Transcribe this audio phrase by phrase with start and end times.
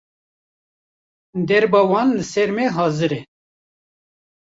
[1.47, 3.21] Derba wan li ser me hazir e